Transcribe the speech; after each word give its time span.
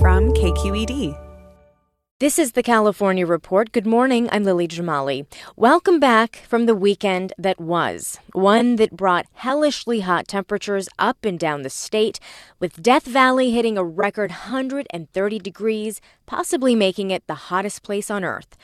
from 0.00 0.32
KQED. 0.34 1.16
This 2.18 2.38
is 2.38 2.52
the 2.52 2.62
California 2.62 3.26
Report. 3.26 3.72
Good 3.72 3.86
morning. 3.86 4.28
I'm 4.30 4.44
Lily 4.44 4.68
Jamali. 4.68 5.26
Welcome 5.54 6.00
back 6.00 6.44
from 6.48 6.66
the 6.66 6.74
weekend 6.74 7.32
that 7.38 7.60
was, 7.60 8.18
one 8.32 8.76
that 8.76 8.96
brought 8.96 9.26
hellishly 9.34 10.00
hot 10.00 10.28
temperatures 10.28 10.88
up 10.98 11.24
and 11.24 11.38
down 11.38 11.62
the 11.62 11.70
state, 11.70 12.20
with 12.58 12.82
Death 12.82 13.04
Valley 13.06 13.52
hitting 13.52 13.78
a 13.78 13.84
record 13.84 14.30
130 14.30 15.38
degrees, 15.38 16.00
possibly 16.26 16.74
making 16.74 17.10
it 17.10 17.26
the 17.26 17.34
hottest 17.34 17.82
place 17.82 18.10
on 18.10 18.24
Earth. 18.24 18.56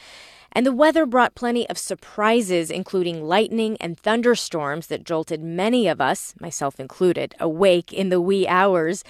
And 0.52 0.66
the 0.66 0.72
weather 0.72 1.06
brought 1.06 1.34
plenty 1.34 1.68
of 1.70 1.78
surprises, 1.78 2.70
including 2.70 3.24
lightning 3.24 3.78
and 3.80 3.98
thunderstorms 3.98 4.88
that 4.88 5.04
jolted 5.04 5.42
many 5.42 5.88
of 5.88 6.00
us, 6.00 6.34
myself 6.40 6.78
included, 6.78 7.34
awake 7.40 7.92
in 7.92 8.10
the 8.10 8.20
wee 8.20 8.46
hours. 8.46 9.02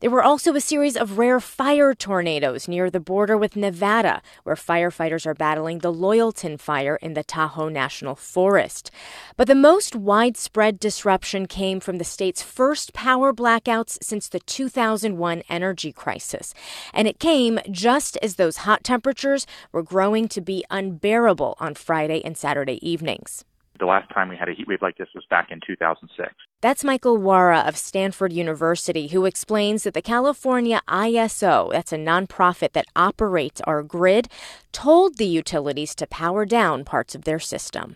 There 0.00 0.10
were 0.10 0.22
also 0.22 0.54
a 0.54 0.60
series 0.60 0.96
of 0.96 1.18
rare 1.18 1.40
fire 1.40 1.92
tornadoes 1.92 2.68
near 2.68 2.88
the 2.88 3.00
border 3.00 3.36
with 3.36 3.56
Nevada, 3.56 4.22
where 4.44 4.54
firefighters 4.54 5.26
are 5.26 5.34
battling 5.34 5.80
the 5.80 5.92
Loyalton 5.92 6.60
fire 6.60 7.00
in 7.02 7.14
the 7.14 7.24
Tahoe 7.24 7.68
National 7.68 8.14
Forest. 8.14 8.92
But 9.36 9.48
the 9.48 9.56
most 9.56 9.96
widespread 9.96 10.78
disruption 10.78 11.46
came 11.46 11.80
from 11.80 11.98
the 11.98 12.04
state's 12.04 12.42
first 12.42 12.92
power 12.92 13.32
blackouts 13.32 13.98
since 14.00 14.28
the 14.28 14.38
2001 14.38 15.42
energy 15.48 15.90
crisis. 15.90 16.54
And 16.94 17.08
it 17.08 17.18
came 17.18 17.58
just 17.68 18.16
as 18.22 18.36
those 18.36 18.58
hot 18.58 18.84
temperatures 18.84 19.48
were 19.72 19.82
growing 19.82 20.28
to 20.28 20.40
be 20.40 20.64
unbearable 20.70 21.56
on 21.58 21.74
Friday 21.74 22.24
and 22.24 22.38
Saturday 22.38 22.78
evenings. 22.88 23.44
The 23.80 23.86
last 23.86 24.08
time 24.10 24.28
we 24.28 24.36
had 24.36 24.48
a 24.48 24.54
heat 24.54 24.68
wave 24.68 24.80
like 24.80 24.96
this 24.96 25.08
was 25.12 25.24
back 25.28 25.48
in 25.50 25.58
2006. 25.66 26.32
That's 26.60 26.82
Michael 26.82 27.20
Wara 27.20 27.68
of 27.68 27.76
Stanford 27.76 28.32
University, 28.32 29.06
who 29.06 29.26
explains 29.26 29.84
that 29.84 29.94
the 29.94 30.02
California 30.02 30.80
ISO, 30.88 31.70
that's 31.70 31.92
a 31.92 31.96
nonprofit 31.96 32.72
that 32.72 32.86
operates 32.96 33.60
our 33.60 33.84
grid, 33.84 34.26
told 34.72 35.18
the 35.18 35.26
utilities 35.26 35.94
to 35.94 36.08
power 36.08 36.44
down 36.44 36.84
parts 36.84 37.14
of 37.14 37.22
their 37.22 37.38
system. 37.38 37.94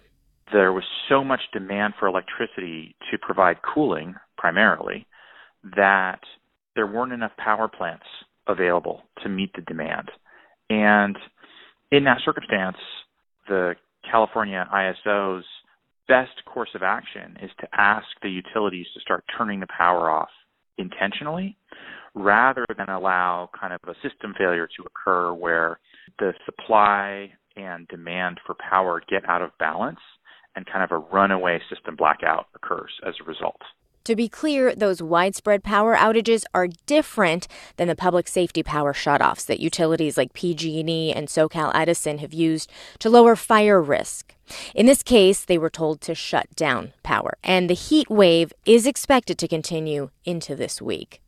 There 0.53 0.73
was 0.73 0.85
so 1.09 1.25
much 1.25 1.41
demand 1.53 1.95
for 1.99 2.07
electricity 2.07 2.95
to 3.11 3.19
provide 3.19 3.63
cooling, 3.63 4.15
primarily, 4.39 5.09
that 5.75 6.21
there 6.77 6.87
weren't 6.87 7.13
enough 7.13 7.33
power 7.39 7.67
plants 7.67 8.07
available 8.47 9.03
to 9.25 9.29
meet 9.29 9.51
the 9.57 9.63
demand. 9.63 10.13
And 10.71 11.19
in 11.91 12.05
that 12.05 12.19
circumstance, 12.25 12.77
the 13.49 13.75
California 14.09 14.69
ISO's 14.73 15.47
best 16.09 16.45
course 16.47 16.71
of 16.75 16.83
action 16.83 17.37
is 17.43 17.51
to 17.61 17.69
ask 17.73 18.07
the 18.23 18.31
utilities 18.31 18.87
to 18.95 19.01
start 19.01 19.25
turning 19.37 19.61
the 19.61 19.67
power 19.77 20.11
off 20.11 20.31
intentionally 20.79 21.57
rather 22.15 22.65
than 22.77 22.89
allow 22.89 23.49
kind 23.59 23.73
of 23.73 23.81
a 23.89 23.95
system 24.07 24.35
failure 24.37 24.67
to 24.67 24.85
occur 24.85 25.33
where 25.33 25.79
the 26.19 26.33
supply 26.45 27.31
and 27.57 27.89
demand 27.89 28.39
for 28.47 28.55
power 28.55 29.03
get 29.09 29.29
out 29.29 29.43
of 29.43 29.51
balance 29.59 30.01
and 30.57 30.67
kind 30.67 30.85
of 30.85 30.91
a 30.91 31.07
runaway 31.15 31.59
system 31.71 31.97
blackout 31.97 32.47
occurs 32.55 32.91
as 33.07 33.15
a 33.21 33.25
result. 33.25 33.61
To 34.05 34.17
be 34.17 34.29
clear, 34.29 34.75
those 34.75 35.01
widespread 35.01 35.63
power 35.63 35.95
outages 35.95 36.45
are 36.53 36.69
different 36.87 37.47
than 37.77 37.87
the 37.87 37.95
public 37.95 38.27
safety 38.27 38.63
power 38.63 38.93
shutoffs 38.93 39.47
that 39.47 39.61
utilities 39.61 40.17
like 40.17 40.33
PG&E 40.33 41.13
and 41.13 41.29
SoCal 41.29 41.71
Edison 41.73 42.19
have 42.19 42.33
used 42.33 42.71
to 42.99 43.09
lower 43.09 43.37
fire 43.37 43.81
risk. 43.81 44.35
In 44.75 44.87
this 44.87 45.05
case, 45.05 45.45
they 45.45 45.57
were 45.57 45.71
told 45.71 46.01
to 46.03 46.17
shut 46.17 46.55
down 46.57 46.93
power, 47.05 47.39
and 47.45 47.71
the 47.71 47.75
heat 47.75 48.11
wave 48.11 48.53
is 48.67 48.87
expected 48.87 49.39
to 49.39 49.47
continue 49.47 50.11
into 50.25 50.57
this 50.57 50.83
week. 50.83 51.23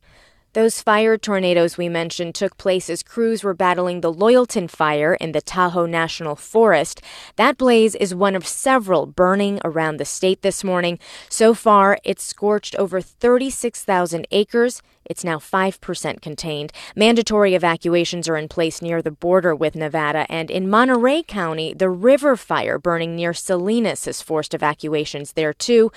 Those 0.55 0.81
fire 0.81 1.17
tornadoes 1.17 1.77
we 1.77 1.89
mentioned 1.89 2.33
took 2.33 2.57
place 2.57 2.89
as 2.89 3.03
crews 3.03 3.43
were 3.43 3.53
battling 3.53 3.99
the 3.99 4.13
Loyalton 4.13 4.69
fire 4.69 5.15
in 5.15 5.33
the 5.33 5.41
Tahoe 5.41 5.85
National 5.85 6.37
Forest. 6.37 7.01
That 7.35 7.57
blaze 7.57 7.93
is 7.93 8.15
one 8.15 8.35
of 8.35 8.47
several 8.47 9.05
burning 9.05 9.59
around 9.65 9.97
the 9.97 10.05
state 10.05 10.43
this 10.43 10.63
morning. 10.63 10.97
So 11.27 11.53
far, 11.53 11.97
it's 12.05 12.23
scorched 12.23 12.73
over 12.77 13.01
36,000 13.01 14.27
acres 14.31 14.81
it's 15.05 15.23
now 15.23 15.37
5% 15.37 16.21
contained. 16.21 16.73
Mandatory 16.95 17.53
evacuations 17.53 18.27
are 18.27 18.37
in 18.37 18.47
place 18.47 18.81
near 18.81 19.01
the 19.01 19.11
border 19.11 19.55
with 19.55 19.75
Nevada, 19.75 20.25
and 20.29 20.49
in 20.49 20.69
Monterey 20.69 21.21
County, 21.23 21.73
the 21.73 21.89
river 21.89 22.35
fire 22.35 22.79
burning 22.79 23.15
near 23.15 23.33
Salinas 23.33 24.05
has 24.05 24.21
forced 24.21 24.53
evacuations 24.53 25.33
there 25.33 25.53
too. 25.53 25.91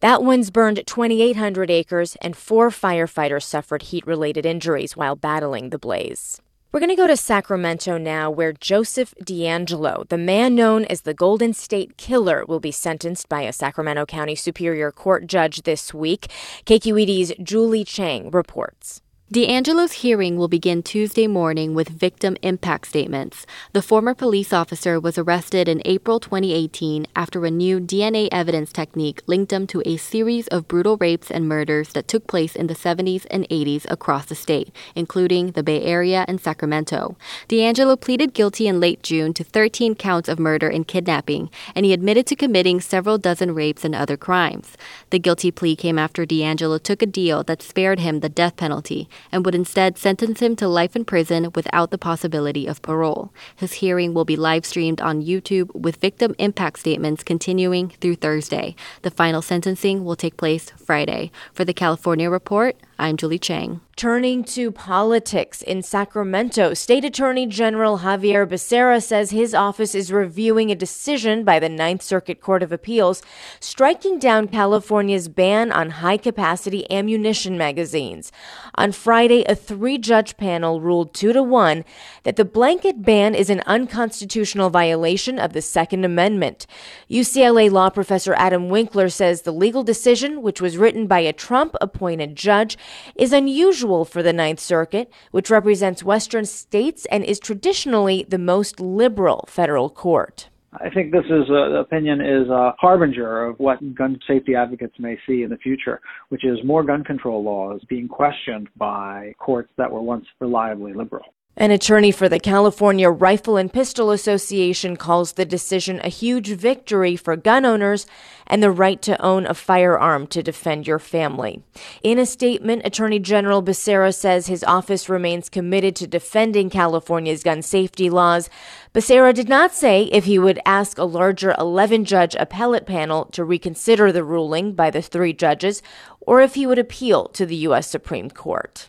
That 0.00 0.22
one's 0.22 0.50
burned 0.50 0.82
2,800 0.86 1.70
acres, 1.70 2.16
and 2.20 2.36
four 2.36 2.70
firefighters 2.70 3.44
suffered 3.44 3.82
heat 3.82 3.97
related 4.06 4.46
injuries 4.46 4.96
while 4.96 5.16
battling 5.16 5.70
the 5.70 5.78
blaze. 5.78 6.40
We're 6.70 6.80
going 6.80 6.90
to 6.90 6.96
go 6.96 7.06
to 7.06 7.16
Sacramento 7.16 7.96
now, 7.96 8.30
where 8.30 8.52
Joseph 8.52 9.14
DeAngelo, 9.24 10.06
the 10.10 10.18
man 10.18 10.54
known 10.54 10.84
as 10.84 11.00
the 11.00 11.14
Golden 11.14 11.54
State 11.54 11.96
Killer, 11.96 12.44
will 12.46 12.60
be 12.60 12.70
sentenced 12.70 13.26
by 13.30 13.42
a 13.42 13.54
Sacramento 13.54 14.04
County 14.04 14.34
Superior 14.34 14.92
Court 14.92 15.26
judge 15.26 15.62
this 15.62 15.94
week. 15.94 16.26
KQED's 16.66 17.32
Julie 17.42 17.84
Chang 17.84 18.30
reports. 18.30 19.00
DeAngelo's 19.30 19.92
hearing 19.92 20.38
will 20.38 20.48
begin 20.48 20.82
Tuesday 20.82 21.26
morning 21.26 21.74
with 21.74 21.90
victim 21.90 22.38
impact 22.40 22.88
statements. 22.88 23.44
The 23.74 23.82
former 23.82 24.14
police 24.14 24.54
officer 24.54 24.98
was 24.98 25.18
arrested 25.18 25.68
in 25.68 25.82
April 25.84 26.18
2018 26.18 27.06
after 27.14 27.44
a 27.44 27.50
new 27.50 27.78
DNA 27.78 28.30
evidence 28.32 28.72
technique 28.72 29.20
linked 29.26 29.52
him 29.52 29.66
to 29.66 29.82
a 29.84 29.98
series 29.98 30.48
of 30.48 30.66
brutal 30.66 30.96
rapes 30.96 31.30
and 31.30 31.46
murders 31.46 31.90
that 31.90 32.08
took 32.08 32.26
place 32.26 32.56
in 32.56 32.68
the 32.68 32.74
70s 32.74 33.26
and 33.30 33.46
80s 33.50 33.84
across 33.90 34.24
the 34.24 34.34
state, 34.34 34.74
including 34.94 35.50
the 35.50 35.62
Bay 35.62 35.82
Area 35.82 36.24
and 36.26 36.40
Sacramento. 36.40 37.14
DeAngelo 37.50 38.00
pleaded 38.00 38.32
guilty 38.32 38.66
in 38.66 38.80
late 38.80 39.02
June 39.02 39.34
to 39.34 39.44
13 39.44 39.94
counts 39.94 40.30
of 40.30 40.38
murder 40.38 40.70
and 40.70 40.88
kidnapping, 40.88 41.50
and 41.74 41.84
he 41.84 41.92
admitted 41.92 42.26
to 42.28 42.34
committing 42.34 42.80
several 42.80 43.18
dozen 43.18 43.54
rapes 43.54 43.84
and 43.84 43.94
other 43.94 44.16
crimes. 44.16 44.78
The 45.10 45.18
guilty 45.18 45.50
plea 45.50 45.76
came 45.76 45.98
after 45.98 46.24
DeAngelo 46.24 46.82
took 46.82 47.02
a 47.02 47.06
deal 47.06 47.42
that 47.42 47.60
spared 47.60 48.00
him 48.00 48.20
the 48.20 48.30
death 48.30 48.56
penalty 48.56 49.06
and 49.32 49.44
would 49.44 49.54
instead 49.54 49.98
sentence 49.98 50.40
him 50.40 50.56
to 50.56 50.68
life 50.68 50.94
in 50.94 51.04
prison 51.04 51.50
without 51.54 51.90
the 51.90 51.98
possibility 51.98 52.66
of 52.66 52.82
parole. 52.82 53.32
His 53.56 53.74
hearing 53.74 54.14
will 54.14 54.24
be 54.24 54.36
live 54.36 54.64
streamed 54.64 55.00
on 55.00 55.22
YouTube 55.22 55.74
with 55.74 55.96
victim 55.96 56.34
impact 56.38 56.80
statements 56.80 57.22
continuing 57.22 57.90
through 58.00 58.16
Thursday. 58.16 58.76
The 59.02 59.10
final 59.10 59.42
sentencing 59.42 60.04
will 60.04 60.16
take 60.16 60.36
place 60.36 60.70
Friday. 60.70 61.30
For 61.52 61.64
the 61.64 61.74
California 61.74 62.30
Report, 62.30 62.76
I'm 62.98 63.16
Julie 63.16 63.38
Chang. 63.38 63.80
Turning 63.98 64.44
to 64.44 64.70
politics 64.70 65.60
in 65.60 65.82
Sacramento, 65.82 66.72
State 66.72 67.04
Attorney 67.04 67.46
General 67.48 67.98
Xavier 67.98 68.46
Becerra 68.46 69.02
says 69.02 69.32
his 69.32 69.54
office 69.54 69.92
is 69.92 70.12
reviewing 70.12 70.70
a 70.70 70.76
decision 70.76 71.42
by 71.42 71.58
the 71.58 71.68
Ninth 71.68 72.02
Circuit 72.02 72.40
Court 72.40 72.62
of 72.62 72.70
Appeals 72.70 73.24
striking 73.58 74.20
down 74.20 74.46
California's 74.46 75.26
ban 75.26 75.72
on 75.72 75.90
high 75.90 76.16
capacity 76.16 76.88
ammunition 76.92 77.58
magazines. 77.58 78.30
On 78.76 78.92
Friday, 78.92 79.42
a 79.48 79.56
three 79.56 79.98
judge 79.98 80.36
panel 80.36 80.80
ruled 80.80 81.12
two 81.12 81.32
to 81.32 81.42
one 81.42 81.84
that 82.22 82.36
the 82.36 82.44
blanket 82.44 83.02
ban 83.02 83.34
is 83.34 83.50
an 83.50 83.64
unconstitutional 83.66 84.70
violation 84.70 85.40
of 85.40 85.54
the 85.54 85.60
Second 85.60 86.04
Amendment. 86.04 86.68
UCLA 87.10 87.68
law 87.68 87.90
professor 87.90 88.34
Adam 88.34 88.68
Winkler 88.68 89.08
says 89.08 89.42
the 89.42 89.50
legal 89.50 89.82
decision, 89.82 90.40
which 90.40 90.60
was 90.60 90.78
written 90.78 91.08
by 91.08 91.18
a 91.18 91.32
Trump 91.32 91.74
appointed 91.80 92.36
judge, 92.36 92.78
is 93.16 93.32
unusual 93.32 93.87
for 94.04 94.22
the 94.22 94.32
Ninth 94.32 94.60
Circuit, 94.60 95.10
which 95.30 95.50
represents 95.50 96.02
Western 96.02 96.44
states 96.44 97.06
and 97.10 97.24
is 97.24 97.38
traditionally 97.38 98.24
the 98.28 98.38
most 98.38 98.80
liberal 98.80 99.44
federal 99.48 99.90
court. 99.90 100.48
I 100.72 100.90
think 100.90 101.12
this 101.12 101.24
is 101.24 101.48
uh, 101.50 101.72
opinion 101.80 102.20
is 102.20 102.48
a 102.48 102.74
harbinger 102.78 103.44
of 103.44 103.58
what 103.58 103.94
gun 103.94 104.18
safety 104.28 104.54
advocates 104.54 104.94
may 104.98 105.16
see 105.26 105.42
in 105.42 105.50
the 105.50 105.56
future, 105.56 106.00
which 106.28 106.44
is 106.44 106.58
more 106.62 106.84
gun 106.84 107.04
control 107.04 107.42
laws 107.42 107.80
being 107.88 108.06
questioned 108.06 108.68
by 108.76 109.34
courts 109.38 109.70
that 109.78 109.90
were 109.90 110.02
once 110.02 110.26
reliably 110.40 110.92
liberal. 110.92 111.24
An 111.60 111.72
attorney 111.72 112.12
for 112.12 112.28
the 112.28 112.38
California 112.38 113.10
Rifle 113.10 113.56
and 113.56 113.72
Pistol 113.72 114.12
Association 114.12 114.96
calls 114.96 115.32
the 115.32 115.44
decision 115.44 116.00
a 116.04 116.08
huge 116.08 116.50
victory 116.50 117.16
for 117.16 117.34
gun 117.34 117.64
owners 117.64 118.06
and 118.46 118.62
the 118.62 118.70
right 118.70 119.02
to 119.02 119.20
own 119.20 119.44
a 119.44 119.54
firearm 119.54 120.28
to 120.28 120.40
defend 120.40 120.86
your 120.86 121.00
family. 121.00 121.60
In 122.04 122.16
a 122.20 122.26
statement, 122.26 122.82
Attorney 122.84 123.18
General 123.18 123.60
Becerra 123.60 124.14
says 124.14 124.46
his 124.46 124.62
office 124.62 125.08
remains 125.08 125.48
committed 125.48 125.96
to 125.96 126.06
defending 126.06 126.70
California's 126.70 127.42
gun 127.42 127.62
safety 127.62 128.08
laws. 128.08 128.48
Becerra 128.94 129.34
did 129.34 129.48
not 129.48 129.74
say 129.74 130.04
if 130.12 130.26
he 130.26 130.38
would 130.38 130.60
ask 130.64 130.96
a 130.96 131.02
larger 131.02 131.56
11 131.58 132.04
judge 132.04 132.36
appellate 132.38 132.86
panel 132.86 133.24
to 133.32 133.42
reconsider 133.42 134.12
the 134.12 134.22
ruling 134.22 134.74
by 134.74 134.90
the 134.90 135.02
three 135.02 135.32
judges 135.32 135.82
or 136.20 136.40
if 136.40 136.54
he 136.54 136.68
would 136.68 136.78
appeal 136.78 137.26
to 137.26 137.44
the 137.44 137.56
U.S. 137.56 137.88
Supreme 137.88 138.30
Court. 138.30 138.88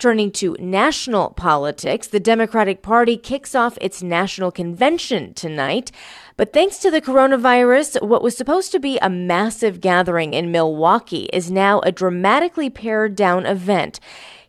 Turning 0.00 0.32
to 0.32 0.56
national 0.58 1.28
politics, 1.32 2.06
the 2.06 2.18
Democratic 2.18 2.80
Party 2.80 3.18
kicks 3.18 3.54
off 3.54 3.76
its 3.82 4.02
national 4.02 4.50
convention 4.50 5.34
tonight. 5.34 5.92
But 6.38 6.54
thanks 6.54 6.78
to 6.78 6.90
the 6.90 7.02
coronavirus, 7.02 8.00
what 8.00 8.22
was 8.22 8.34
supposed 8.34 8.72
to 8.72 8.80
be 8.80 8.96
a 9.02 9.10
massive 9.10 9.82
gathering 9.82 10.32
in 10.32 10.50
Milwaukee 10.50 11.28
is 11.34 11.50
now 11.50 11.80
a 11.80 11.92
dramatically 11.92 12.70
pared 12.70 13.14
down 13.14 13.44
event. 13.44 14.00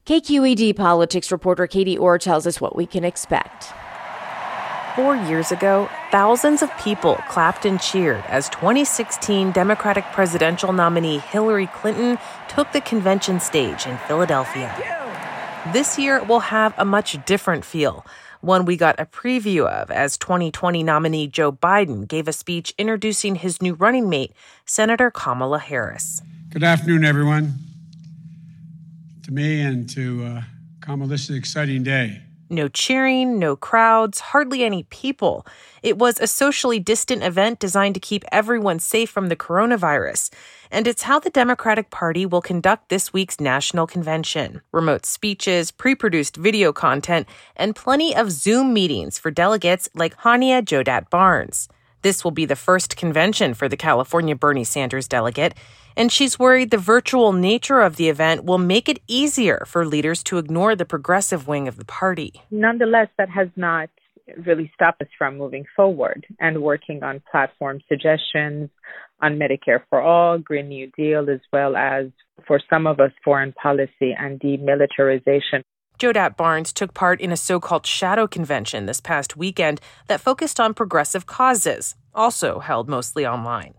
KQED 0.05 0.73
politics 0.77 1.33
reporter 1.33 1.67
Katie 1.67 1.97
Orr 1.97 2.17
tells 2.17 2.47
us 2.47 2.61
what 2.61 2.77
we 2.77 2.85
can 2.85 3.03
expect. 3.03 3.73
Four 4.95 5.17
years 5.17 5.51
ago, 5.51 5.89
thousands 6.11 6.61
of 6.61 6.71
people 6.77 7.15
clapped 7.27 7.65
and 7.65 7.81
cheered 7.81 8.23
as 8.29 8.47
2016 8.51 9.51
Democratic 9.51 10.05
presidential 10.13 10.71
nominee 10.71 11.17
Hillary 11.17 11.67
Clinton 11.67 12.17
took 12.47 12.71
the 12.71 12.79
convention 12.79 13.41
stage 13.41 13.85
in 13.85 13.97
Philadelphia. 13.97 15.00
This 15.67 15.99
year 15.99 16.23
will 16.23 16.39
have 16.39 16.73
a 16.75 16.83
much 16.83 17.23
different 17.27 17.63
feel, 17.63 18.03
one 18.41 18.65
we 18.65 18.75
got 18.75 18.99
a 18.99 19.05
preview 19.05 19.67
of 19.67 19.91
as 19.91 20.17
2020 20.17 20.81
nominee 20.81 21.27
Joe 21.27 21.51
Biden 21.51 22.07
gave 22.07 22.27
a 22.27 22.33
speech 22.33 22.73
introducing 22.79 23.35
his 23.35 23.61
new 23.61 23.75
running 23.75 24.09
mate, 24.09 24.33
Senator 24.65 25.11
Kamala 25.11 25.59
Harris. 25.59 26.23
Good 26.49 26.63
afternoon, 26.63 27.05
everyone. 27.05 27.53
To 29.23 29.31
me 29.31 29.61
and 29.61 29.87
to 29.91 30.25
uh, 30.25 30.41
Kamala, 30.81 31.11
this 31.11 31.25
is 31.25 31.29
an 31.29 31.35
exciting 31.35 31.83
day. 31.83 32.23
No 32.51 32.67
cheering, 32.67 33.39
no 33.39 33.55
crowds, 33.55 34.19
hardly 34.19 34.65
any 34.65 34.83
people. 34.83 35.47
It 35.81 35.97
was 35.97 36.19
a 36.19 36.27
socially 36.27 36.79
distant 36.79 37.23
event 37.23 37.59
designed 37.59 37.95
to 37.95 38.01
keep 38.01 38.25
everyone 38.29 38.79
safe 38.79 39.09
from 39.09 39.29
the 39.29 39.37
coronavirus. 39.37 40.33
And 40.69 40.85
it's 40.85 41.03
how 41.03 41.17
the 41.17 41.29
Democratic 41.29 41.91
Party 41.91 42.25
will 42.25 42.41
conduct 42.41 42.89
this 42.89 43.13
week's 43.13 43.39
national 43.39 43.87
convention. 43.87 44.59
Remote 44.73 45.05
speeches, 45.05 45.71
pre 45.71 45.95
produced 45.95 46.35
video 46.35 46.73
content, 46.73 47.25
and 47.55 47.73
plenty 47.73 48.13
of 48.13 48.33
Zoom 48.33 48.73
meetings 48.73 49.17
for 49.17 49.31
delegates 49.31 49.87
like 49.95 50.17
Hanieh 50.17 50.61
Jodat 50.61 51.09
Barnes. 51.09 51.69
This 52.01 52.25
will 52.25 52.31
be 52.31 52.45
the 52.45 52.57
first 52.57 52.97
convention 52.97 53.53
for 53.53 53.69
the 53.69 53.77
California 53.77 54.35
Bernie 54.35 54.65
Sanders 54.65 55.07
delegate, 55.07 55.53
and 55.95 56.11
she's 56.11 56.39
worried 56.39 56.71
the 56.71 56.77
virtual 56.77 57.33
nature 57.33 57.81
of 57.81 57.95
the 57.95 58.09
event 58.09 58.43
will 58.43 58.57
make 58.57 58.89
it 58.89 58.99
easier 59.07 59.63
for 59.65 59.85
leaders 59.85 60.23
to 60.23 60.37
ignore 60.37 60.75
the 60.75 60.85
progressive 60.85 61.47
wing 61.47 61.67
of 61.67 61.77
the 61.77 61.85
party. 61.85 62.41
Nonetheless, 62.51 63.09
that 63.17 63.29
has 63.29 63.49
not 63.55 63.89
really 64.45 64.71
stopped 64.73 65.01
us 65.01 65.07
from 65.17 65.37
moving 65.37 65.65
forward 65.75 66.25
and 66.39 66.61
working 66.61 67.03
on 67.03 67.21
platform 67.31 67.79
suggestions 67.87 68.69
on 69.21 69.37
Medicare 69.37 69.81
for 69.89 70.01
All, 70.01 70.37
Green 70.37 70.69
New 70.69 70.91
Deal, 70.97 71.29
as 71.29 71.39
well 71.51 71.75
as 71.75 72.07
for 72.47 72.59
some 72.69 72.87
of 72.87 72.99
us, 72.99 73.11
foreign 73.23 73.53
policy 73.53 74.15
and 74.17 74.39
demilitarization. 74.39 75.61
Jodat 75.99 76.35
Barnes 76.35 76.73
took 76.73 76.95
part 76.95 77.21
in 77.21 77.31
a 77.31 77.37
so 77.37 77.59
called 77.59 77.85
shadow 77.85 78.25
convention 78.25 78.87
this 78.87 78.99
past 78.99 79.37
weekend 79.37 79.79
that 80.07 80.19
focused 80.19 80.59
on 80.59 80.73
progressive 80.73 81.27
causes, 81.27 81.95
also 82.15 82.59
held 82.59 82.89
mostly 82.89 83.25
online. 83.25 83.75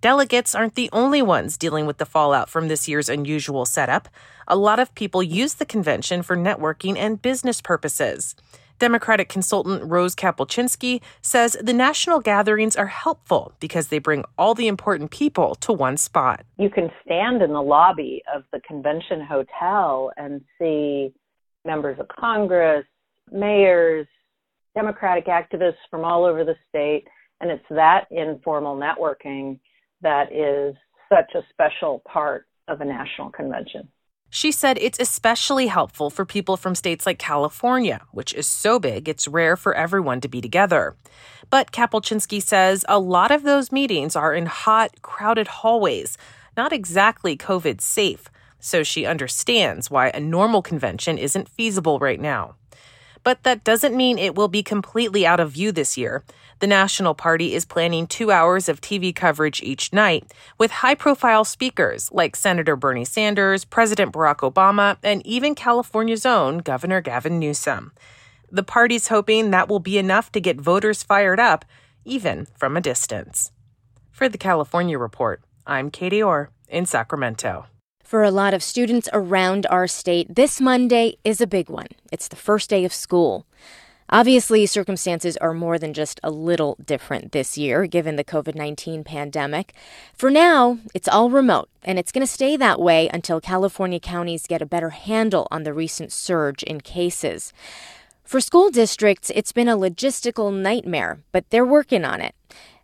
Delegates 0.00 0.54
aren't 0.54 0.76
the 0.76 0.88
only 0.92 1.22
ones 1.22 1.56
dealing 1.56 1.84
with 1.84 1.98
the 1.98 2.06
fallout 2.06 2.48
from 2.48 2.68
this 2.68 2.86
year's 2.86 3.08
unusual 3.08 3.66
setup. 3.66 4.08
A 4.46 4.54
lot 4.54 4.78
of 4.78 4.94
people 4.94 5.24
use 5.24 5.54
the 5.54 5.66
convention 5.66 6.22
for 6.22 6.36
networking 6.36 6.96
and 6.96 7.20
business 7.20 7.60
purposes. 7.60 8.36
Democratic 8.78 9.28
consultant 9.28 9.82
Rose 9.82 10.14
Kapolczynski 10.14 11.00
says 11.20 11.56
the 11.60 11.72
national 11.72 12.20
gatherings 12.20 12.76
are 12.76 12.86
helpful 12.86 13.52
because 13.58 13.88
they 13.88 13.98
bring 13.98 14.24
all 14.38 14.54
the 14.54 14.68
important 14.68 15.10
people 15.10 15.56
to 15.56 15.72
one 15.72 15.96
spot. 15.96 16.44
You 16.58 16.70
can 16.70 16.92
stand 17.04 17.42
in 17.42 17.52
the 17.52 17.60
lobby 17.60 18.22
of 18.32 18.44
the 18.52 18.60
convention 18.60 19.20
hotel 19.20 20.12
and 20.16 20.40
see 20.60 21.12
members 21.64 21.98
of 21.98 22.06
Congress, 22.06 22.84
mayors, 23.32 24.06
Democratic 24.76 25.26
activists 25.26 25.82
from 25.90 26.04
all 26.04 26.24
over 26.24 26.44
the 26.44 26.54
state, 26.68 27.08
and 27.40 27.50
it's 27.50 27.64
that 27.70 28.06
informal 28.12 28.76
networking 28.76 29.58
that 30.02 30.32
is 30.32 30.74
such 31.08 31.34
a 31.34 31.42
special 31.50 32.02
part 32.10 32.46
of 32.68 32.80
a 32.80 32.84
national 32.84 33.30
convention. 33.30 33.88
She 34.30 34.52
said 34.52 34.76
it's 34.78 35.00
especially 35.00 35.68
helpful 35.68 36.10
for 36.10 36.26
people 36.26 36.58
from 36.58 36.74
states 36.74 37.06
like 37.06 37.18
California, 37.18 38.02
which 38.12 38.34
is 38.34 38.46
so 38.46 38.78
big 38.78 39.08
it's 39.08 39.26
rare 39.26 39.56
for 39.56 39.74
everyone 39.74 40.20
to 40.20 40.28
be 40.28 40.42
together. 40.42 40.96
But 41.48 41.72
Kapolczynski 41.72 42.42
says 42.42 42.84
a 42.88 42.98
lot 42.98 43.30
of 43.30 43.42
those 43.42 43.72
meetings 43.72 44.14
are 44.14 44.34
in 44.34 44.44
hot, 44.44 45.00
crowded 45.00 45.48
hallways, 45.48 46.18
not 46.58 46.74
exactly 46.74 47.38
COVID 47.38 47.80
safe, 47.80 48.28
so 48.60 48.82
she 48.82 49.06
understands 49.06 49.90
why 49.90 50.08
a 50.10 50.20
normal 50.20 50.60
convention 50.60 51.16
isn't 51.16 51.48
feasible 51.48 51.98
right 51.98 52.20
now. 52.20 52.56
But 53.24 53.42
that 53.42 53.64
doesn't 53.64 53.96
mean 53.96 54.18
it 54.18 54.34
will 54.34 54.48
be 54.48 54.62
completely 54.62 55.26
out 55.26 55.40
of 55.40 55.52
view 55.52 55.72
this 55.72 55.96
year. 55.96 56.24
The 56.60 56.66
National 56.66 57.14
Party 57.14 57.54
is 57.54 57.64
planning 57.64 58.06
two 58.06 58.30
hours 58.30 58.68
of 58.68 58.80
TV 58.80 59.14
coverage 59.14 59.62
each 59.62 59.92
night 59.92 60.32
with 60.58 60.70
high 60.70 60.94
profile 60.94 61.44
speakers 61.44 62.10
like 62.12 62.34
Senator 62.34 62.74
Bernie 62.74 63.04
Sanders, 63.04 63.64
President 63.64 64.12
Barack 64.12 64.38
Obama, 64.38 64.96
and 65.02 65.24
even 65.26 65.54
California's 65.54 66.26
own 66.26 66.58
Governor 66.58 67.00
Gavin 67.00 67.38
Newsom. 67.38 67.92
The 68.50 68.62
party's 68.62 69.08
hoping 69.08 69.50
that 69.50 69.68
will 69.68 69.78
be 69.78 69.98
enough 69.98 70.32
to 70.32 70.40
get 70.40 70.60
voters 70.60 71.02
fired 71.02 71.38
up, 71.38 71.64
even 72.04 72.46
from 72.56 72.76
a 72.76 72.80
distance. 72.80 73.52
For 74.10 74.28
the 74.28 74.38
California 74.38 74.98
Report, 74.98 75.42
I'm 75.66 75.90
Katie 75.90 76.22
Orr 76.22 76.50
in 76.68 76.86
Sacramento. 76.86 77.66
For 78.08 78.24
a 78.24 78.30
lot 78.30 78.54
of 78.54 78.62
students 78.62 79.06
around 79.12 79.66
our 79.66 79.86
state, 79.86 80.34
this 80.34 80.62
Monday 80.62 81.18
is 81.24 81.42
a 81.42 81.46
big 81.46 81.68
one. 81.68 81.88
It's 82.10 82.26
the 82.26 82.36
first 82.36 82.70
day 82.70 82.86
of 82.86 82.92
school. 82.94 83.44
Obviously, 84.08 84.64
circumstances 84.64 85.36
are 85.36 85.52
more 85.52 85.78
than 85.78 85.92
just 85.92 86.18
a 86.22 86.30
little 86.30 86.78
different 86.82 87.32
this 87.32 87.58
year, 87.58 87.84
given 87.84 88.16
the 88.16 88.24
COVID 88.24 88.54
19 88.54 89.04
pandemic. 89.04 89.74
For 90.14 90.30
now, 90.30 90.78
it's 90.94 91.06
all 91.06 91.28
remote, 91.28 91.68
and 91.82 91.98
it's 91.98 92.10
going 92.10 92.26
to 92.26 92.32
stay 92.32 92.56
that 92.56 92.80
way 92.80 93.10
until 93.12 93.42
California 93.42 94.00
counties 94.00 94.46
get 94.46 94.62
a 94.62 94.64
better 94.74 94.88
handle 94.88 95.46
on 95.50 95.64
the 95.64 95.74
recent 95.74 96.10
surge 96.10 96.62
in 96.62 96.80
cases. 96.80 97.52
For 98.24 98.40
school 98.40 98.70
districts, 98.70 99.30
it's 99.34 99.52
been 99.52 99.68
a 99.68 99.76
logistical 99.76 100.50
nightmare, 100.50 101.20
but 101.30 101.50
they're 101.50 101.62
working 101.62 102.06
on 102.06 102.22
it. 102.22 102.34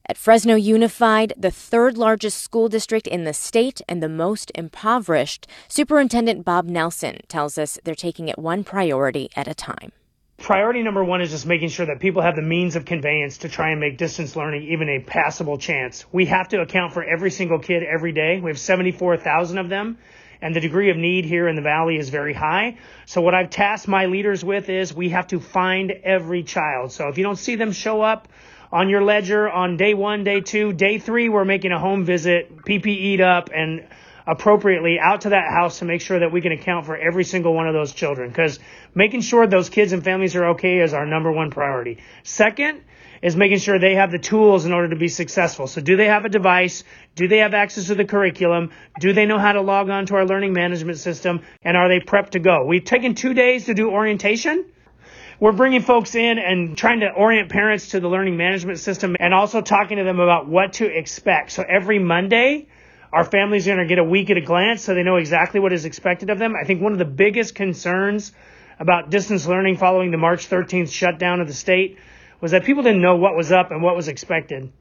At 0.06 0.18
Fresno 0.18 0.54
Unified, 0.54 1.32
the 1.34 1.50
third 1.50 1.96
largest 1.96 2.42
school 2.42 2.68
district 2.68 3.06
in 3.06 3.25
the 3.25 3.32
state 3.32 3.80
and 3.88 4.02
the 4.02 4.08
most 4.08 4.52
impoverished, 4.54 5.46
Superintendent 5.66 6.44
Bob 6.44 6.66
Nelson 6.66 7.20
tells 7.26 7.56
us 7.56 7.78
they're 7.84 7.94
taking 7.94 8.28
it 8.28 8.38
one 8.38 8.64
priority 8.64 9.30
at 9.34 9.49
a 9.49 9.54
time. 9.54 9.92
Priority 10.37 10.82
number 10.82 11.02
one 11.02 11.23
is 11.23 11.30
just 11.30 11.46
making 11.46 11.70
sure 11.70 11.87
that 11.87 12.00
people 12.00 12.20
have 12.20 12.37
the 12.37 12.42
means 12.42 12.76
of 12.76 12.84
conveyance 12.84 13.38
to 13.38 13.49
try 13.49 13.70
and 13.70 13.80
make 13.80 13.96
distance 13.96 14.37
learning 14.37 14.64
even 14.64 14.90
a 14.90 15.00
passable 15.00 15.56
chance. 15.56 16.04
We 16.12 16.26
have 16.26 16.49
to 16.49 16.61
account 16.61 16.92
for 16.92 17.02
every 17.02 17.30
single 17.30 17.58
kid 17.58 17.82
every 17.82 18.12
day. 18.12 18.40
We 18.40 18.50
have 18.50 18.58
74,000 18.58 19.56
of 19.56 19.70
them 19.70 19.96
and 20.42 20.54
the 20.54 20.61
degree 20.61 20.90
of 20.90 20.99
need 20.99 21.25
here 21.25 21.49
in 21.49 21.56
the 21.56 21.62
valley 21.62 21.96
is 21.96 22.11
very 22.11 22.34
high. 22.34 22.76
So 23.06 23.23
what 23.23 23.34
I've 23.34 23.49
tasked 23.49 23.88
my 23.88 24.04
leaders 24.04 24.44
with 24.44 24.68
is 24.68 24.92
we 24.92 25.08
have 25.08 25.28
to 25.28 25.40
find 25.40 25.90
every 25.90 26.42
child. 26.42 26.92
So 26.92 27.08
if 27.08 27.16
you 27.16 27.25
don't 27.25 27.38
see 27.38 27.54
them 27.54 27.73
show 27.73 28.02
up 28.02 28.28
on 28.74 28.88
your 28.88 29.04
ledger 29.04 29.48
on 29.48 29.76
day 29.76 29.94
one, 29.94 30.24
day 30.24 30.40
two, 30.40 30.72
day 30.72 30.98
three, 30.98 31.28
we're 31.28 31.44
making 31.44 31.70
a 31.70 31.78
home 31.78 32.04
visit, 32.04 32.56
PPE'd 32.64 33.20
up 33.20 33.50
and 33.54 33.86
appropriately 34.26 34.98
out 34.98 35.20
to 35.20 35.28
that 35.28 35.48
house 35.48 35.78
to 35.78 35.84
make 35.84 36.00
sure 36.00 36.18
that 36.18 36.32
we 36.32 36.40
can 36.40 36.50
account 36.50 36.84
for 36.84 36.96
every 36.96 37.22
single 37.22 37.54
one 37.54 37.68
of 37.68 37.72
those 37.72 37.92
children. 37.92 38.28
Because 38.28 38.58
making 38.92 39.20
sure 39.20 39.46
those 39.46 39.70
kids 39.70 39.92
and 39.92 40.02
families 40.02 40.34
are 40.34 40.46
okay 40.50 40.80
is 40.80 40.92
our 40.92 41.06
number 41.06 41.30
one 41.30 41.52
priority. 41.52 41.98
Second 42.24 42.82
is 43.22 43.36
making 43.36 43.58
sure 43.58 43.78
they 43.78 43.94
have 43.94 44.10
the 44.10 44.18
tools 44.18 44.64
in 44.64 44.72
order 44.72 44.88
to 44.88 44.96
be 44.96 45.06
successful. 45.06 45.68
So 45.68 45.80
do 45.80 45.96
they 45.96 46.06
have 46.06 46.24
a 46.24 46.28
device? 46.28 46.82
Do 47.14 47.28
they 47.28 47.38
have 47.38 47.54
access 47.54 47.86
to 47.86 47.94
the 47.94 48.04
curriculum? 48.04 48.72
Do 48.98 49.12
they 49.12 49.24
know 49.24 49.38
how 49.38 49.52
to 49.52 49.60
log 49.60 49.88
on 49.88 50.06
to 50.06 50.16
our 50.16 50.26
learning 50.26 50.52
management 50.52 50.98
system? 50.98 51.42
And 51.62 51.76
are 51.76 51.88
they 51.88 52.00
prepped 52.00 52.30
to 52.30 52.40
go? 52.40 52.64
We've 52.64 52.84
taken 52.84 53.14
two 53.14 53.34
days 53.34 53.66
to 53.66 53.74
do 53.74 53.90
orientation 53.90 54.64
we're 55.40 55.52
bringing 55.52 55.82
folks 55.82 56.14
in 56.14 56.38
and 56.38 56.76
trying 56.76 57.00
to 57.00 57.10
orient 57.10 57.50
parents 57.50 57.88
to 57.88 58.00
the 58.00 58.08
learning 58.08 58.36
management 58.36 58.78
system 58.78 59.16
and 59.18 59.34
also 59.34 59.60
talking 59.60 59.98
to 59.98 60.04
them 60.04 60.20
about 60.20 60.48
what 60.48 60.74
to 60.74 60.86
expect. 60.86 61.52
So 61.52 61.64
every 61.66 61.98
Monday, 61.98 62.68
our 63.12 63.24
families 63.24 63.66
are 63.68 63.74
going 63.74 63.86
to 63.86 63.88
get 63.88 63.98
a 63.98 64.04
week 64.04 64.30
at 64.30 64.36
a 64.36 64.40
glance 64.40 64.82
so 64.82 64.94
they 64.94 65.02
know 65.02 65.16
exactly 65.16 65.60
what 65.60 65.72
is 65.72 65.84
expected 65.84 66.30
of 66.30 66.38
them. 66.38 66.54
I 66.60 66.64
think 66.64 66.80
one 66.80 66.92
of 66.92 66.98
the 66.98 67.04
biggest 67.04 67.54
concerns 67.54 68.32
about 68.78 69.10
distance 69.10 69.46
learning 69.46 69.76
following 69.76 70.10
the 70.10 70.18
March 70.18 70.48
13th 70.48 70.90
shutdown 70.90 71.40
of 71.40 71.46
the 71.46 71.54
state 71.54 71.98
was 72.40 72.50
that 72.50 72.64
people 72.64 72.82
didn't 72.82 73.02
know 73.02 73.16
what 73.16 73.36
was 73.36 73.52
up 73.52 73.70
and 73.70 73.82
what 73.82 73.96
was 73.96 74.08
expected. 74.08 74.72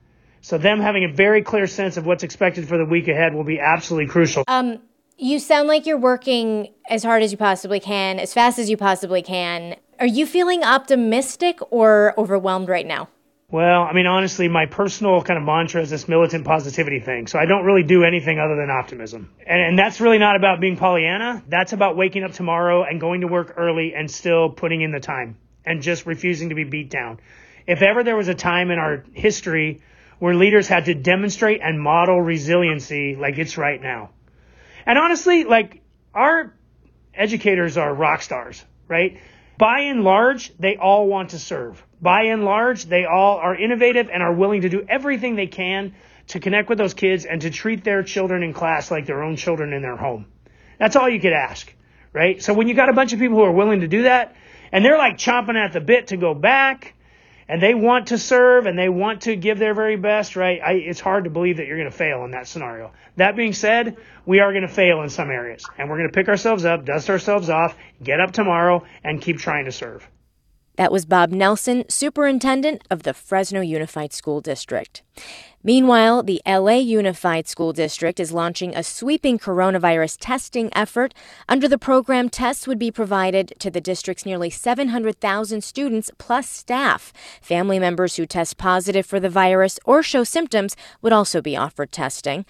So 0.42 0.58
them 0.58 0.82
having 0.82 1.06
a 1.06 1.14
very 1.14 1.42
clear 1.42 1.68
sense 1.68 1.96
of 1.96 2.06
what's 2.06 2.24
expected 2.24 2.68
for 2.68 2.78
the 2.78 2.86
week 2.86 3.08
ahead 3.08 3.34
will 3.34 3.46
be 3.46 3.60
absolutely 3.60 4.10
crucial. 4.10 4.44
Um, 4.48 4.80
you 5.18 5.40
sound 5.40 5.68
like 5.68 5.86
you're 5.86 5.98
working 5.98 6.74
as 6.90 7.04
hard 7.04 7.24
as 7.24 7.32
you 7.32 7.38
possibly 7.38 7.80
can, 7.80 8.20
as 8.20 8.34
fast 8.34 8.60
as 8.60 8.70
you 8.70 8.76
possibly 8.76 9.22
can. 9.22 9.78
Are 10.00 10.08
you 10.08 10.26
feeling 10.26 10.64
optimistic 10.64 11.60
or 11.72 12.14
overwhelmed 12.18 12.70
right 12.70 12.86
now? 12.86 13.10
Well, 13.52 13.84
I 13.84 13.94
mean, 13.94 14.08
honestly, 14.08 14.48
my 14.48 14.66
personal 14.66 15.22
kind 15.22 15.38
of 15.38 15.46
mantra 15.46 15.82
is 15.82 15.92
this 15.92 16.08
militant 16.08 16.44
positivity 16.44 17.00
thing. 17.00 17.28
So 17.28 17.38
I 17.38 17.46
don't 17.46 17.66
really 17.66 17.84
do 17.84 18.04
anything 18.04 18.40
other 18.40 18.56
than 18.56 18.72
optimism. 18.72 19.32
And, 19.46 19.62
and 19.62 19.78
that's 19.78 20.02
really 20.02 20.18
not 20.18 20.36
about 20.36 20.60
being 20.60 20.76
Pollyanna. 20.76 21.44
That's 21.48 21.72
about 21.72 21.96
waking 21.96 22.24
up 22.24 22.32
tomorrow 22.32 22.84
and 22.84 23.00
going 23.00 23.22
to 23.22 23.28
work 23.28 23.54
early 23.56 23.94
and 23.94 24.10
still 24.10 24.50
putting 24.50 24.82
in 24.82 24.92
the 24.92 25.00
time 25.00 25.38
and 25.66 25.84
just 25.84 26.08
refusing 26.08 26.50
to 26.50 26.56
be 26.56 26.64
beat 26.64 26.90
down. 26.90 27.20
If 27.68 27.84
ever 27.84 28.04
there 28.04 28.16
was 28.16 28.28
a 28.28 28.34
time 28.34 28.72
in 28.72 28.80
our 28.80 29.04
history 29.14 29.82
where 30.18 30.34
leaders 30.34 30.68
had 30.68 30.86
to 30.86 30.96
demonstrate 30.96 31.62
and 31.62 31.80
model 31.80 32.20
resiliency, 32.20 33.16
like 33.16 33.38
it's 33.38 33.58
right 33.58 33.82
now. 33.82 34.10
And 34.86 34.98
honestly, 34.98 35.44
like 35.44 35.82
our 36.14 36.54
educators 37.14 37.78
are 37.78 37.94
rock 37.94 38.24
stars, 38.24 38.66
right? 38.88 39.20
By 39.58 39.82
and 39.82 40.04
large, 40.04 40.52
they 40.58 40.78
all 40.78 41.08
want 41.08 41.32
to 41.32 41.40
serve. 41.40 41.84
By 42.02 42.24
and 42.24 42.44
large, 42.44 42.86
they 42.86 43.06
all 43.06 43.38
are 43.38 43.56
innovative 43.56 44.10
and 44.12 44.24
are 44.24 44.34
willing 44.34 44.62
to 44.62 44.70
do 44.70 44.86
everything 44.88 45.36
they 45.36 45.48
can 45.48 45.94
to 46.28 46.40
connect 46.40 46.70
with 46.70 46.78
those 46.78 46.94
kids 46.94 47.26
and 47.26 47.42
to 47.42 47.50
treat 47.50 47.84
their 47.84 48.04
children 48.04 48.44
in 48.44 48.54
class 48.54 48.90
like 48.90 49.06
their 49.06 49.24
own 49.24 49.36
children 49.36 49.74
in 49.74 49.82
their 49.82 49.96
home. 49.96 50.26
That's 50.80 50.96
all 50.96 51.10
you 51.10 51.20
could 51.20 51.34
ask, 51.34 51.74
right? 52.12 52.42
So 52.42 52.54
when 52.54 52.68
you 52.68 52.74
got 52.74 52.90
a 52.90 52.94
bunch 52.94 53.14
of 53.14 53.20
people 53.20 53.38
who 53.38 53.44
are 53.44 53.52
willing 53.52 53.82
to 53.82 53.88
do 53.88 54.04
that 54.04 54.36
and 54.72 54.84
they're 54.84 54.98
like 54.98 55.18
chomping 55.18 55.56
at 55.56 55.74
the 55.74 55.82
bit 55.82 56.08
to 56.08 56.18
go 56.18 56.34
back 56.34 56.96
and 57.48 57.62
they 57.62 57.74
want 57.74 58.08
to 58.08 58.18
serve 58.18 58.66
and 58.66 58.78
they 58.78 58.90
want 58.90 59.22
to 59.22 59.36
give 59.36 59.60
their 59.60 59.74
very 59.74 59.96
best, 59.96 60.36
right? 60.36 60.62
I, 60.64 60.74
it's 60.74 61.00
hard 61.00 61.26
to 61.26 61.30
believe 61.30 61.58
that 61.58 61.68
you're 61.68 61.78
going 61.78 61.90
to 61.90 61.96
fail 61.96 62.24
in 62.26 62.32
that 62.32 62.48
scenario. 62.48 62.92
That 63.18 63.36
being 63.36 63.54
said, 63.54 63.98
we 64.26 64.40
are 64.40 64.52
going 64.52 64.68
to 64.68 64.74
fail 64.74 65.02
in 65.02 65.10
some 65.10 65.30
areas 65.30 65.66
and 65.78 65.90
we're 65.90 65.98
going 65.98 66.10
to 66.10 66.14
pick 66.14 66.28
ourselves 66.28 66.66
up, 66.66 66.86
dust 66.86 67.10
ourselves 67.10 67.50
off, 67.50 67.76
get 68.02 68.20
up 68.20 68.32
tomorrow 68.32 68.86
and 69.04 69.22
keep 69.22 69.40
trying 69.40 69.66
to 69.66 69.72
serve. 69.72 70.08
That 70.76 70.92
was 70.92 71.06
Bob 71.06 71.30
Nelson, 71.30 71.86
superintendent 71.88 72.84
of 72.90 73.04
the 73.04 73.14
Fresno 73.14 73.62
Unified 73.62 74.12
School 74.12 74.42
District. 74.42 75.04
Meanwhile, 75.64 76.24
the 76.24 76.42
LA 76.48 76.78
Unified 76.78 77.48
School 77.48 77.74
District 77.74 78.20
is 78.20 78.34
launching 78.34 78.76
a 78.76 78.82
sweeping 78.82 79.38
coronavirus 79.38 80.18
testing 80.20 80.72
effort. 80.76 81.14
Under 81.48 81.68
the 81.68 81.78
program, 81.78 82.28
tests 82.28 82.68
would 82.68 82.80
be 82.80 82.90
provided 82.90 83.54
to 83.60 83.70
the 83.70 83.80
district's 83.80 84.26
nearly 84.26 84.50
700,000 84.50 85.64
students 85.64 86.10
plus 86.18 86.50
staff. 86.50 87.14
Family 87.40 87.78
members 87.78 88.16
who 88.16 88.26
test 88.26 88.58
positive 88.58 89.06
for 89.06 89.20
the 89.20 89.30
virus 89.30 89.80
or 89.86 90.02
show 90.02 90.24
symptoms 90.24 90.76
would 91.04 91.14
also 91.14 91.40
be 91.40 91.56
offered 91.56 91.92
testing. 91.92 92.46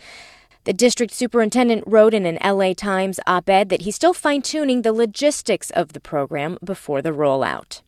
The 0.64 0.72
district 0.72 1.14
superintendent 1.14 1.84
wrote 1.86 2.14
in 2.14 2.26
an 2.26 2.40
LA 2.42 2.74
Times 2.74 3.20
op 3.28 3.50
ed 3.50 3.68
that 3.68 3.82
he's 3.82 3.96
still 3.96 4.14
fine 4.14 4.42
tuning 4.42 4.82
the 4.82 4.94
logistics 4.94 5.72
of 5.72 5.92
the 5.92 6.00
program 6.00 6.58
before 6.64 7.02
the 7.02 7.12
rollout. 7.12 7.82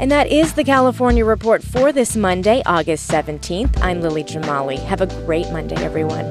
And 0.00 0.10
that 0.10 0.28
is 0.28 0.54
the 0.54 0.64
California 0.64 1.26
Report 1.26 1.62
for 1.62 1.92
this 1.92 2.16
Monday, 2.16 2.62
August 2.64 3.10
17th. 3.10 3.82
I'm 3.82 4.00
Lily 4.00 4.24
Jamali. 4.24 4.78
Have 4.78 5.02
a 5.02 5.06
great 5.26 5.50
Monday, 5.50 5.76
everyone. 5.76 6.24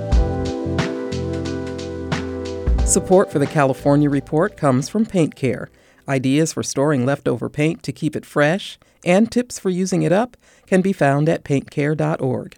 Support 2.88 3.32
for 3.32 3.38
the 3.38 3.46
California 3.46 4.10
Report 4.10 4.58
comes 4.58 4.90
from 4.90 5.06
Paint 5.06 5.36
Care. 5.36 5.70
Ideas 6.08 6.54
for 6.54 6.64
storing 6.64 7.06
leftover 7.06 7.48
paint 7.48 7.84
to 7.84 7.92
keep 7.92 8.16
it 8.16 8.26
fresh 8.26 8.80
and 9.06 9.32
tips 9.32 9.60
for 9.60 9.70
using 9.70 10.02
it 10.02 10.12
up 10.12 10.36
can 10.66 10.82
be 10.82 10.92
found 10.92 11.30
at 11.30 11.44
paintcare.org. 11.44 12.58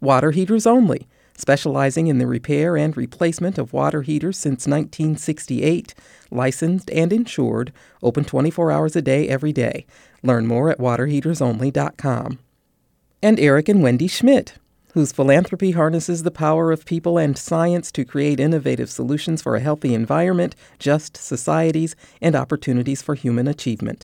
Water 0.00 0.30
heaters 0.30 0.66
only 0.66 1.06
specializing 1.36 2.06
in 2.06 2.18
the 2.18 2.26
repair 2.26 2.76
and 2.76 2.96
replacement 2.96 3.58
of 3.58 3.72
water 3.72 4.02
heaters 4.02 4.38
since 4.38 4.66
1968. 4.66 5.94
Licensed 6.30 6.90
and 6.90 7.12
insured, 7.12 7.72
open 8.02 8.24
24 8.24 8.70
hours 8.70 8.96
a 8.96 9.02
day 9.02 9.28
every 9.28 9.52
day. 9.52 9.86
Learn 10.24 10.46
more 10.46 10.70
at 10.70 10.78
waterheatersonly.com. 10.78 12.38
And 13.22 13.38
Eric 13.38 13.68
and 13.68 13.82
Wendy 13.82 14.08
Schmidt, 14.08 14.54
whose 14.94 15.12
philanthropy 15.12 15.72
harnesses 15.72 16.22
the 16.22 16.30
power 16.30 16.70
of 16.70 16.84
people 16.86 17.18
and 17.18 17.36
science 17.36 17.90
to 17.92 18.04
create 18.04 18.38
innovative 18.38 18.88
solutions 18.88 19.42
for 19.42 19.56
a 19.56 19.60
healthy 19.60 19.92
environment, 19.92 20.54
just 20.78 21.16
societies, 21.16 21.96
and 22.20 22.36
opportunities 22.36 23.02
for 23.02 23.14
human 23.14 23.48
achievement. 23.48 24.03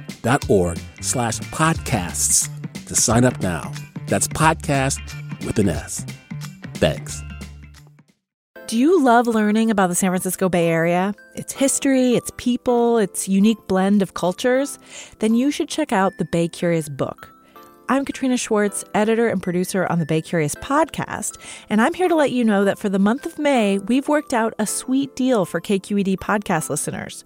donate.kqed.org 0.21 0.79
slash 1.01 1.39
podcasts 1.51 2.49
to 2.85 2.95
sign 2.95 3.25
up 3.25 3.39
now. 3.41 3.71
That's 4.07 4.27
podcast 4.27 4.99
with 5.45 5.59
an 5.59 5.69
S. 5.69 6.05
Thanks. 6.75 7.21
Do 8.67 8.77
you 8.77 9.03
love 9.03 9.27
learning 9.27 9.69
about 9.69 9.87
the 9.87 9.95
San 9.95 10.11
Francisco 10.11 10.47
Bay 10.47 10.67
Area? 10.67 11.13
Its 11.35 11.51
history, 11.51 12.15
its 12.15 12.31
people, 12.37 12.97
its 12.97 13.27
unique 13.27 13.57
blend 13.67 14.01
of 14.01 14.13
cultures? 14.13 14.79
Then 15.19 15.35
you 15.35 15.51
should 15.51 15.67
check 15.67 15.91
out 15.91 16.13
the 16.17 16.25
Bay 16.25 16.47
Curious 16.47 16.87
book. 16.87 17.29
I'm 17.89 18.05
Katrina 18.05 18.37
Schwartz, 18.37 18.85
editor 18.93 19.27
and 19.27 19.43
producer 19.43 19.85
on 19.87 19.99
the 19.99 20.05
Bay 20.05 20.21
Curious 20.21 20.55
podcast, 20.55 21.37
and 21.69 21.81
I'm 21.81 21.93
here 21.93 22.07
to 22.07 22.15
let 22.15 22.31
you 22.31 22.45
know 22.45 22.63
that 22.63 22.79
for 22.79 22.87
the 22.87 22.99
month 22.99 23.25
of 23.25 23.37
May, 23.37 23.79
we've 23.79 24.07
worked 24.07 24.33
out 24.33 24.53
a 24.57 24.65
sweet 24.65 25.13
deal 25.17 25.43
for 25.43 25.59
KQED 25.59 26.15
podcast 26.19 26.69
listeners. 26.69 27.25